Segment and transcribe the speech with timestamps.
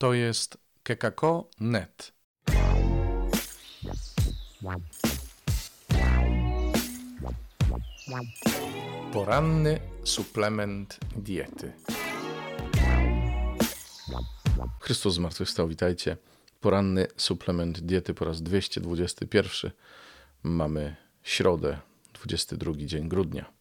[0.00, 2.12] To jest kekako.net.
[9.12, 11.72] Poranny suplement diety.
[14.80, 16.16] Chrystus zmartwychwstał, witajcie.
[16.60, 19.70] Poranny suplement diety po raz 221.
[20.42, 21.78] Mamy środę,
[22.14, 23.52] 22 dzień grudnia.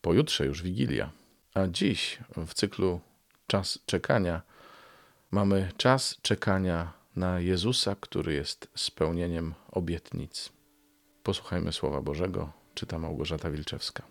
[0.00, 1.10] Pojutrze już Wigilia,
[1.54, 3.00] a dziś w cyklu
[3.46, 4.42] Czas czekania
[5.30, 10.52] mamy czas czekania na Jezusa, który jest spełnieniem obietnic.
[11.22, 14.02] Posłuchajmy Słowa Bożego, czyta Małgorzata Wilczewska.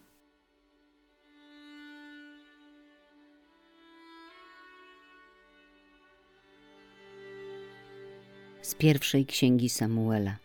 [8.61, 10.37] Z pierwszej księgi Samuela.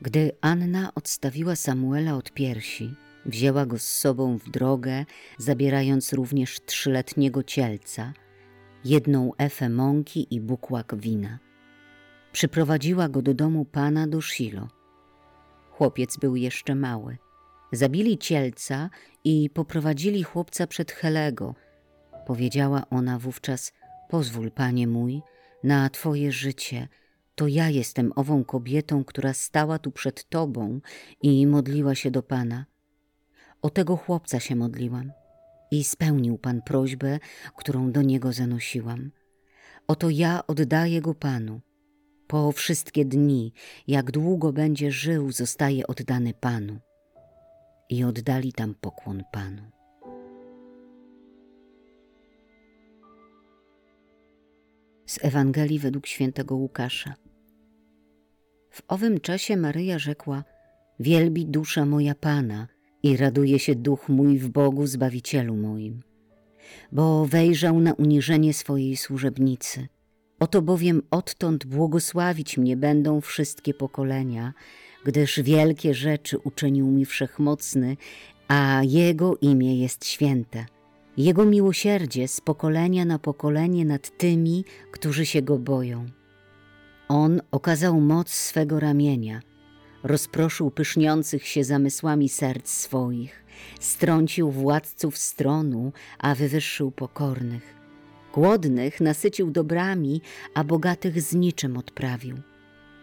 [0.00, 2.94] Gdy Anna odstawiła Samuela od piersi,
[3.26, 5.04] wzięła go z sobą w drogę,
[5.38, 8.12] zabierając również trzyletniego cielca,
[8.84, 11.38] jedną efę mąki i bukłak wina.
[12.32, 14.68] Przyprowadziła go do domu pana do Shilo.
[15.70, 17.18] Chłopiec był jeszcze mały.
[17.72, 18.90] Zabili cielca
[19.24, 21.54] i poprowadzili chłopca przed Helego.
[22.26, 23.72] Powiedziała ona wówczas:
[24.08, 25.22] Pozwól, panie mój,
[25.64, 26.88] na twoje życie.
[27.34, 30.80] To ja jestem ową kobietą, która stała tu przed tobą
[31.22, 32.64] i modliła się do pana.
[33.62, 35.12] O tego chłopca się modliłam
[35.70, 37.18] i spełnił Pan prośbę,
[37.56, 39.10] którą do niego zanosiłam.
[39.86, 41.60] Oto ja oddaję go Panu.
[42.26, 43.52] Po wszystkie dni,
[43.86, 46.78] jak długo będzie żył, zostaje oddany Panu.
[47.88, 49.62] I oddali tam pokłon Panu.
[55.06, 57.14] Z Ewangelii według świętego Łukasza.
[58.70, 60.44] W owym czasie Maryja rzekła:
[61.00, 62.68] Wielbi dusza moja Pana
[63.02, 66.02] i raduje się duch mój w Bogu Zbawicielu moim,
[66.92, 69.86] bo wejrzał na uniżenie swojej służebnicy.
[70.40, 74.52] Oto bowiem odtąd błogosławić mnie będą wszystkie pokolenia,
[75.04, 77.96] gdyż wielkie rzeczy uczynił mi wszechmocny,
[78.48, 80.66] a Jego imię jest święte.
[81.16, 86.06] Jego miłosierdzie z pokolenia na pokolenie nad tymi, którzy się Go boją.
[87.08, 89.40] On okazał moc swego ramienia–
[90.02, 93.44] rozproszył pyszniących się zamysłami serc swoich,
[93.80, 97.74] strącił władców stronu, a wywyższył pokornych.
[98.34, 100.20] Głodnych nasycił dobrami,
[100.54, 102.36] a bogatych z niczym odprawił.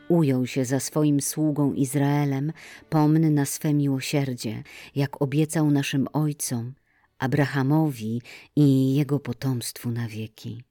[0.09, 2.53] Ujął się za swoim sługą Izraelem,
[2.89, 4.63] pomny na swe miłosierdzie,
[4.95, 6.73] jak obiecał naszym ojcom,
[7.19, 8.21] Abrahamowi
[8.55, 10.63] i jego potomstwu na wieki.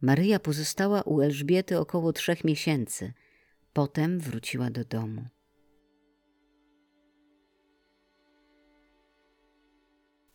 [0.00, 3.12] Maryja pozostała u Elżbiety około trzech miesięcy–
[3.72, 5.24] Potem wróciła do domu.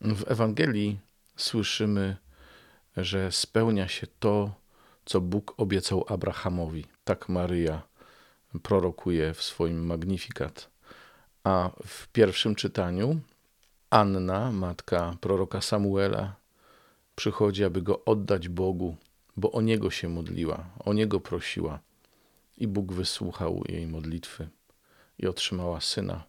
[0.01, 0.99] W Ewangelii
[1.35, 2.17] słyszymy,
[2.97, 4.53] że spełnia się to,
[5.05, 6.85] co Bóg obiecał Abrahamowi.
[7.03, 7.81] Tak Maryja
[8.63, 10.69] prorokuje w swoim magnifikat.
[11.43, 13.19] A w pierwszym czytaniu
[13.89, 16.35] Anna, matka proroka Samuela,
[17.15, 18.95] przychodzi, aby go oddać Bogu,
[19.37, 21.79] bo o niego się modliła, o niego prosiła.
[22.57, 24.49] I Bóg wysłuchał jej modlitwy
[25.19, 26.23] i otrzymała syna,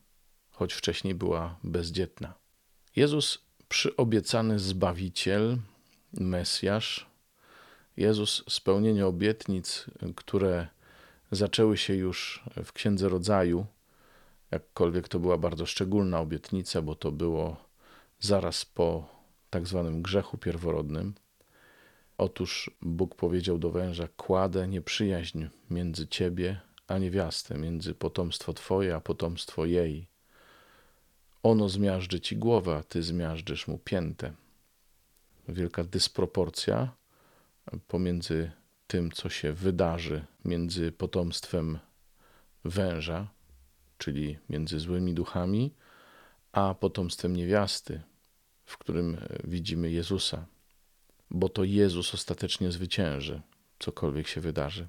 [0.51, 2.35] choć wcześniej była bezdzietna.
[2.97, 3.39] Jezus,
[3.69, 5.59] przyobiecany Zbawiciel,
[6.13, 7.07] Mesjasz,
[7.97, 10.69] Jezus, spełnienie obietnic, które
[11.31, 13.67] zaczęły się już w Księdze Rodzaju,
[14.51, 17.57] jakkolwiek to była bardzo szczególna obietnica, bo to było
[18.21, 19.09] zaraz po
[19.51, 21.15] tak zwanym grzechu pierworodnym–
[22.19, 29.01] Otóż Bóg powiedział do węża: Kładę nieprzyjaźń między ciebie a niewiastę, między potomstwo twoje a
[29.01, 30.07] potomstwo jej.
[31.43, 34.33] Ono zmiażdży ci głowę, a ty zmiażdżysz mu piętę.
[35.49, 36.93] Wielka dysproporcja
[37.89, 38.51] pomiędzy
[38.87, 41.79] tym, co się wydarzy między potomstwem
[42.65, 43.29] węża,
[43.99, 45.75] czyli między złymi duchami,
[46.53, 48.03] a potomstwem niewiasty,
[48.65, 50.47] w którym widzimy Jezusa
[51.31, 53.41] bo to Jezus ostatecznie zwycięży,
[53.79, 54.87] cokolwiek się wydarzy.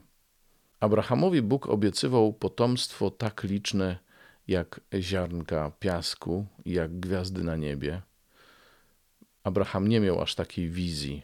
[0.80, 3.98] Abrahamowi Bóg obiecywał potomstwo tak liczne
[4.48, 8.02] jak ziarnka piasku jak gwiazdy na niebie.
[9.44, 11.24] Abraham nie miał aż takiej wizji.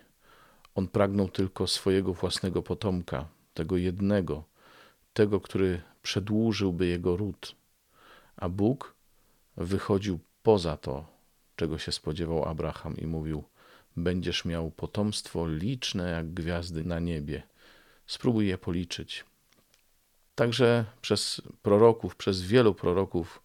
[0.75, 4.43] On pragnął tylko swojego własnego potomka, tego jednego,
[5.13, 7.55] tego, który przedłużyłby jego ród.
[8.35, 8.95] A Bóg
[9.57, 11.05] wychodził poza to,
[11.55, 13.43] czego się spodziewał Abraham i mówił:
[13.97, 17.43] będziesz miał potomstwo liczne jak gwiazdy na niebie.
[18.07, 19.25] Spróbuj je policzyć.
[20.35, 23.43] Także przez proroków, przez wielu proroków,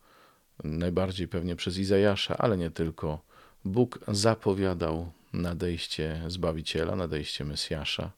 [0.64, 3.20] najbardziej pewnie przez Izajasza, ale nie tylko,
[3.64, 8.10] Bóg zapowiadał nadejście Zbawiciela, nadejście Mesjasza.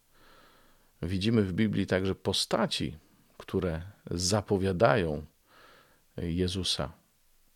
[1.02, 2.96] Widzimy w Biblii także postaci,
[3.38, 5.24] które zapowiadają
[6.16, 6.92] Jezusa.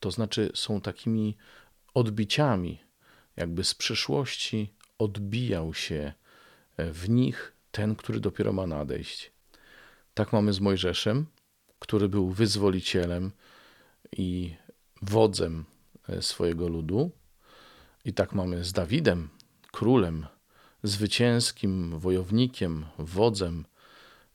[0.01, 1.37] To znaczy są takimi
[1.95, 2.79] odbiciami,
[3.37, 6.13] jakby z przyszłości odbijał się
[6.79, 9.33] w nich ten, który dopiero ma nadejść.
[10.15, 11.27] Tak mamy z Mojżeszem,
[11.79, 13.33] który był wyzwolicielem
[14.17, 14.55] i
[15.03, 15.65] wodzem
[16.21, 17.11] swojego ludu.
[18.05, 19.29] I tak mamy z Dawidem,
[19.73, 20.27] królem,
[20.83, 23.65] zwycięskim wojownikiem, wodzem,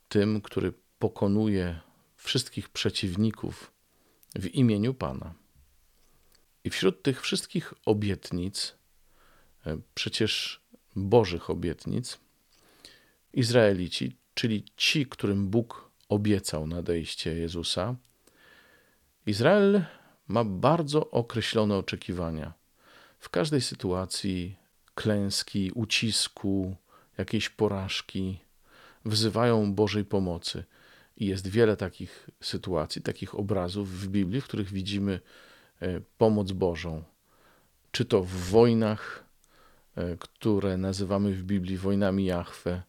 [0.10, 1.80] tym, który pokonuje
[2.16, 3.72] wszystkich przeciwników
[4.36, 5.34] w imieniu Pana.
[6.64, 8.79] I wśród tych wszystkich obietnic, e,
[9.96, 10.62] przecież
[10.96, 12.20] Bożych obietnic,
[13.34, 17.96] Izraelici, czyli ci, którym Bóg obiecał nadejście Jezusa,
[19.26, 19.84] Izrael
[20.28, 22.54] ma bardzo określone oczekiwania.
[23.20, 24.56] W każdej sytuacji
[24.96, 26.76] klęski, ucisku,
[27.18, 28.40] jakiejś porażki
[29.06, 30.64] wzywają Bożej pomocy.
[31.18, 35.20] I jest wiele takich sytuacji, takich obrazów w Biblii, w których widzimy
[35.82, 37.04] e, pomoc Bożą.
[37.92, 39.29] Czy to w wojnach, e,
[40.20, 42.82] które nazywamy w Biblii wojnami Jahwe,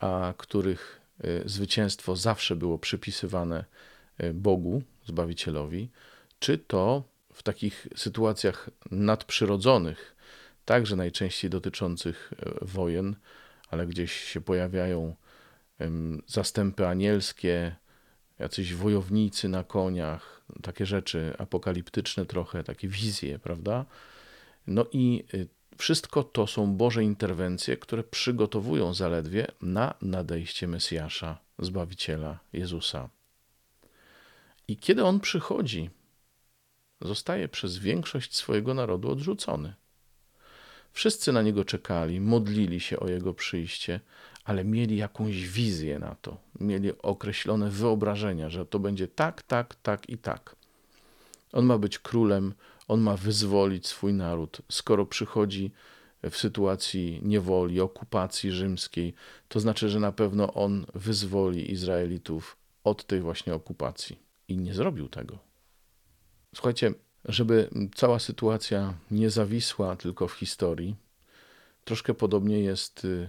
[0.00, 3.64] a których e, zwycięstwo zawsze było przypisywane
[4.34, 5.90] Bogu, Zbawicielowi,
[6.38, 10.16] czy to w takich sytuacjach nadprzyrodzonych,
[10.64, 12.32] także najczęściej dotyczących
[12.62, 13.16] wojen,
[13.70, 15.14] ale gdzieś się pojawiają
[16.26, 17.76] zastępy anielskie,
[18.38, 23.84] jacyś wojownicy na koniach, takie rzeczy apokaliptyczne trochę, takie wizje, prawda?
[24.66, 25.24] No i
[25.78, 33.08] wszystko to są Boże interwencje, które przygotowują zaledwie na nadejście Mesjasza, Zbawiciela Jezusa.
[34.68, 35.90] I kiedy On przychodzi,
[37.00, 39.74] zostaje przez większość swojego narodu odrzucony.
[40.92, 44.00] Wszyscy na Niego czekali, modlili się o Jego przyjście,
[44.44, 50.10] ale mieli jakąś wizję na to, mieli określone wyobrażenia, że to będzie tak, tak, tak
[50.10, 50.56] i tak.
[51.52, 52.54] On ma być królem,
[52.88, 54.62] on ma wyzwolić swój naród.
[54.70, 55.70] Skoro przychodzi
[56.30, 59.14] w sytuacji niewoli, okupacji rzymskiej,
[59.48, 64.18] to znaczy, że na pewno on wyzwoli Izraelitów od tej właśnie okupacji.
[64.48, 65.38] I nie zrobił tego.
[66.54, 66.94] Słuchajcie,
[67.24, 70.96] żeby cała sytuacja nie zawisła tylko w historii,
[71.84, 73.28] troszkę podobnie jest y,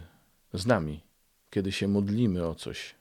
[0.54, 1.02] z nami,
[1.50, 2.96] kiedy się modlimy o coś,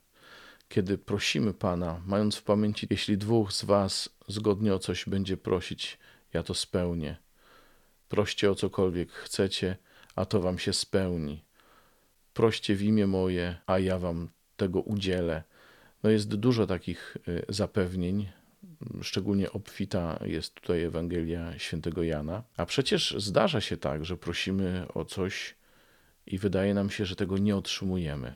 [0.69, 5.99] kiedy prosimy Pana, mając w pamięci, jeśli dwóch z Was zgodnie o coś będzie prosić,
[6.35, 7.17] ja to spełnię.
[8.09, 9.77] Proście o cokolwiek chcecie,
[10.17, 11.45] a to Wam się spełni.
[12.35, 15.43] Proście w imię moje, a ja Wam tego udzielę.
[16.03, 18.29] No jest dużo takich y, zapewnień,
[19.03, 22.43] szczególnie obfita jest tutaj Ewangelia świętego Jana.
[22.57, 25.55] A przecież zdarza się tak, że prosimy o coś
[26.27, 28.35] i wydaje nam się, że tego nie otrzymujemy.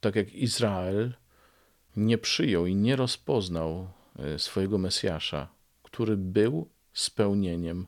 [0.00, 1.12] Tak jak Izrael
[1.96, 3.88] nie przyjął i nie rozpoznał
[4.18, 5.48] e, swojego Mesjasza,
[5.82, 7.86] który był spełnieniem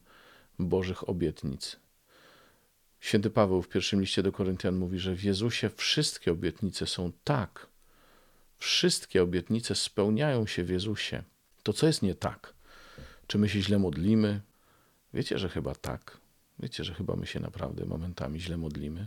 [0.58, 1.76] Bożych obietnic.
[3.00, 7.66] Święty Paweł w pierwszym liście do Koryntian mówi, że w Jezusie wszystkie obietnice są tak.
[8.58, 11.22] Wszystkie obietnice spełniają się w Jezusie.
[11.62, 12.54] To co jest nie tak?
[13.26, 14.40] Czy my się źle modlimy?
[15.14, 16.18] Wiecie, że chyba tak.
[16.58, 19.06] Wiecie, że chyba my się naprawdę momentami źle modlimy.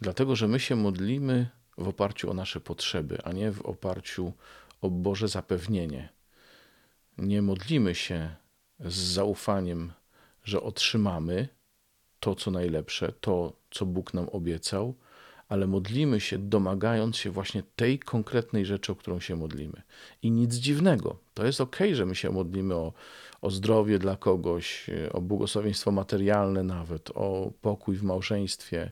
[0.00, 1.48] Dlatego, że my się modlimy
[1.78, 4.32] w oparciu o nasze potrzeby, a nie w oparciu
[4.80, 6.08] o Boże zapewnienie.
[7.18, 8.36] Nie modlimy się
[8.80, 9.92] z zaufaniem,
[10.44, 11.48] że otrzymamy
[12.20, 14.94] to, co najlepsze, to, co Bóg nam obiecał,
[15.48, 19.82] ale modlimy się, domagając się właśnie tej konkretnej rzeczy, o którą się modlimy.
[20.22, 21.18] I nic dziwnego.
[21.34, 22.92] To jest ok, że my się modlimy o,
[23.42, 28.90] o zdrowie dla kogoś, o błogosławieństwo materialne, nawet o pokój w małżeństwie,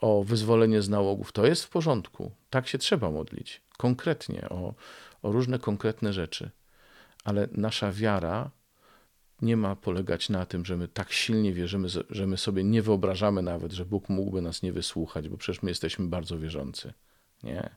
[0.00, 1.32] o wyzwolenie z nałogów.
[1.32, 2.30] To jest w porządku.
[2.50, 3.62] Tak się trzeba modlić.
[3.76, 4.74] Konkretnie, o,
[5.22, 6.50] o różne konkretne rzeczy.
[7.24, 8.50] Ale nasza wiara
[9.42, 13.42] nie ma polegać na tym, że my tak silnie wierzymy, że my sobie nie wyobrażamy
[13.42, 16.92] nawet, że Bóg mógłby nas nie wysłuchać, bo przecież my jesteśmy bardzo wierzący.
[17.42, 17.70] Nie.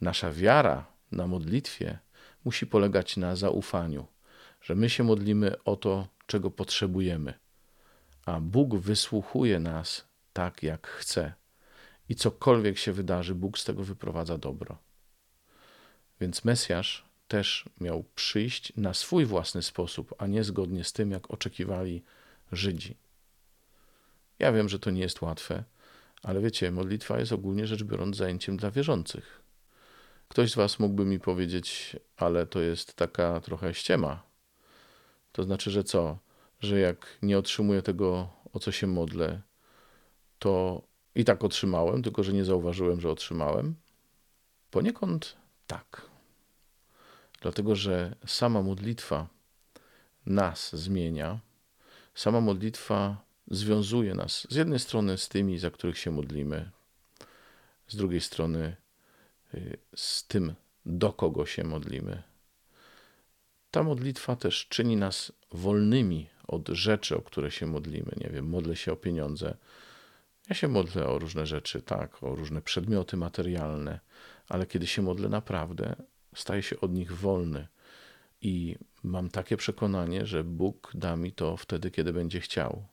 [0.00, 1.98] Nasza wiara na modlitwie
[2.44, 4.06] musi polegać na zaufaniu,
[4.60, 7.34] że my się modlimy o to, czego potrzebujemy,
[8.26, 11.34] a Bóg wysłuchuje nas tak, jak chce.
[12.08, 14.78] I cokolwiek się wydarzy, Bóg z tego wyprowadza dobro.
[16.20, 21.30] Więc Mesjasz też miał przyjść na swój własny sposób, a nie zgodnie z tym, jak
[21.30, 22.02] oczekiwali
[22.52, 22.96] Żydzi.
[24.38, 25.64] Ja wiem, że to nie jest łatwe,
[26.22, 29.42] ale wiecie, modlitwa jest ogólnie rzecz biorąc zajęciem dla wierzących.
[30.28, 34.22] Ktoś z Was mógłby mi powiedzieć, ale to jest taka trochę ściema.
[35.32, 36.18] To znaczy, że co?
[36.60, 39.40] Że jak nie otrzymuję tego, o co się modlę,
[40.38, 40.82] to
[41.14, 43.74] i tak otrzymałem, tylko że nie zauważyłem, że otrzymałem.
[44.70, 46.09] Poniekąd tak.
[47.40, 49.28] Dlatego, że sama modlitwa
[50.26, 51.40] nas zmienia,
[52.14, 56.70] sama modlitwa związuje nas z jednej strony z tymi, za których się modlimy,
[57.88, 58.76] z drugiej strony
[59.54, 60.54] y, z tym,
[60.86, 62.22] do kogo się modlimy.
[63.70, 68.12] Ta modlitwa też czyni nas wolnymi od rzeczy, o które się modlimy.
[68.16, 69.56] Nie wiem, modlę się o pieniądze.
[70.48, 74.00] Ja się modlę o różne rzeczy, tak, o różne przedmioty materialne,
[74.48, 75.96] ale kiedy się modlę naprawdę,
[76.34, 77.68] staję się od nich wolny.
[78.42, 82.84] I mam takie przekonanie, że Bóg da mi to wtedy, kiedy będzie chciał.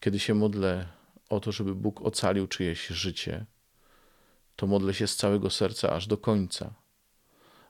[0.00, 0.86] Kiedy się modlę
[1.28, 3.46] o to, żeby Bóg ocalił czyjeś życie,
[4.56, 6.74] to modlę się z całego serca aż do końca.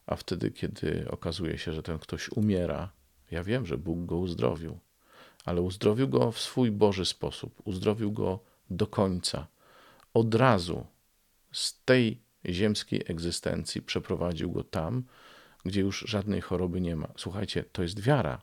[0.07, 2.93] A wtedy, kiedy okazuje się, że ten ktoś umiera,
[3.31, 4.79] ja wiem, że Bóg go uzdrowił,
[5.45, 8.41] ale uzdrowił go w swój Boży sposób, uzdrowił go
[8.71, 9.47] do końca.
[10.15, 10.87] Od razu
[11.53, 15.05] z tej ziemskiej egzystencji przeprowadził go tam,
[15.65, 17.09] gdzie już żadnej choroby nie ma.
[17.17, 18.43] Słuchajcie, to jest wiara.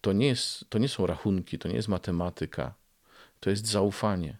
[0.00, 2.74] To nie, jest, to nie są rachunki, to nie jest matematyka,
[3.40, 4.36] to jest zaufanie.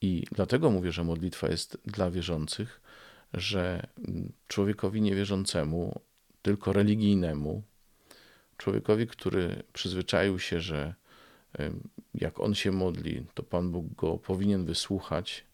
[0.00, 2.80] I dlatego mówię, że modlitwa jest dla wierzących,
[3.34, 3.86] że
[4.48, 6.00] człowiekowi niewierzącemu,
[6.42, 7.62] tylko religijnemu,
[8.56, 10.94] człowiekowi, który przyzwyczaił się, że
[12.14, 15.44] jak on się modli, to Pan Bóg go powinien wysłuchać,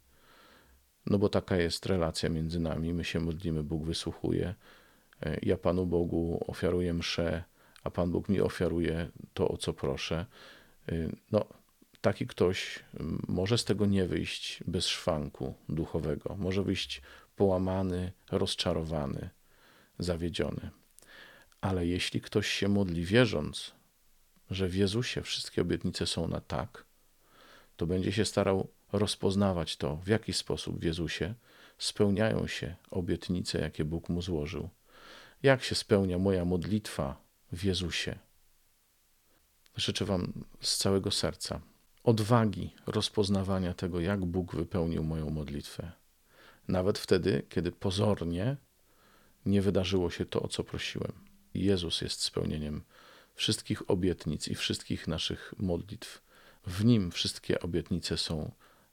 [1.07, 2.95] no bo taka jest relacja między nami.
[2.95, 4.54] My się modlimy, Bóg wysłuchuje.
[5.23, 7.45] E, ja Panu Bogu ofiaruję mszę,
[7.85, 10.26] a Pan Bóg mi ofiaruje to, o co proszę.
[10.88, 10.95] E,
[11.33, 11.45] no,
[12.00, 12.85] taki ktoś
[13.28, 17.02] może z tego nie wyjść bez szwanku duchowego, może wyjść
[17.37, 19.30] połamany, rozczarowany,
[19.99, 20.71] zawiedziony.
[21.61, 23.75] Ale jeśli ktoś się modli wierząc,
[24.50, 26.85] że w Jezusie wszystkie obietnice są na tak,
[27.76, 31.35] to będzie się starał rozpoznawać to, w jaki sposób w Jezusie
[31.78, 34.68] spełniają się obietnice, jakie Bóg mu złożył.
[35.42, 37.16] Jak się spełnia moja modlitwa
[37.52, 38.18] w Jezusie?
[39.76, 41.61] Życzę Wam z całego serca
[42.04, 45.92] odwagi rozpoznawania tego, jak Bóg wypełnił moją modlitwę.
[46.68, 48.56] Nawet wtedy, kiedy pozornie
[49.47, 51.12] nie wydarzyło się to, o co prosiłem.
[51.54, 52.82] Jezus jest spełnieniem
[53.35, 56.23] wszystkich obietnic i wszystkich naszych modlitw.
[56.66, 58.52] W nim wszystkie obietnice są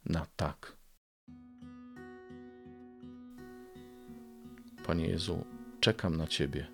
[0.09, 0.77] na tak.
[4.85, 5.45] Panie Jezu,
[5.79, 6.67] czekam na Ciebie,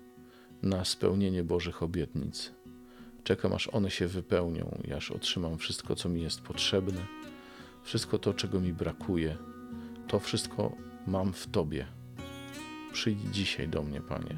[0.62, 2.52] na spełnienie Bożych obietnic.
[3.24, 7.06] Czekam, aż one się wypełnią aż otrzymam wszystko, co mi jest potrzebne,
[7.82, 9.36] wszystko to, czego mi brakuje.
[10.08, 10.76] To wszystko
[11.06, 11.86] mam w Tobie.
[12.92, 14.36] Przyjdź dzisiaj do mnie, Panie.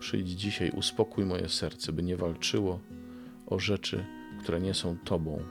[0.00, 2.80] Przyjdź dzisiaj, uspokój moje serce, by nie walczyło
[3.46, 4.04] o rzeczy,
[4.42, 5.42] które nie są Tobą,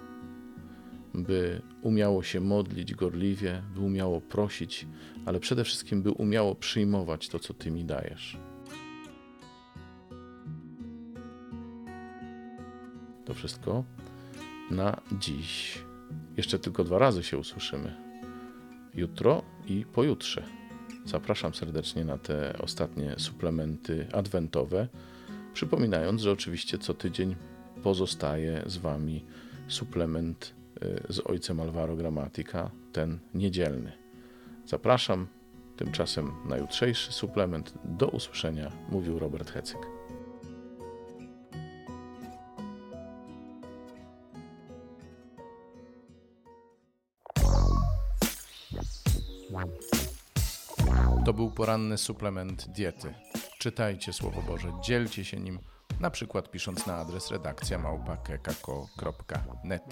[1.23, 4.87] by umiało się modlić gorliwie, by umiało prosić,
[5.25, 8.37] ale przede wszystkim by umiało przyjmować to, co Ty mi dajesz.
[13.25, 13.83] To wszystko
[14.71, 15.79] na dziś.
[16.37, 17.95] Jeszcze tylko dwa razy się usłyszymy.
[18.93, 20.43] Jutro i pojutrze.
[21.05, 24.87] Zapraszam serdecznie na te ostatnie suplementy adwentowe.
[25.53, 27.35] Przypominając, że oczywiście co tydzień
[27.83, 29.25] pozostaje z Wami
[29.67, 30.55] suplement
[31.09, 33.91] z ojcem Alvaro Gramatika, ten niedzielny.
[34.65, 35.27] Zapraszam
[35.77, 37.73] tymczasem na jutrzejszy suplement.
[37.83, 39.79] Do usłyszenia, mówił Robert Hecyk.
[51.25, 53.13] To był poranny suplement diety.
[53.59, 55.59] Czytajcie Słowo Boże, dzielcie się nim,
[56.05, 59.83] na przykład pisząc na adres redakcja małpa.kekako.net.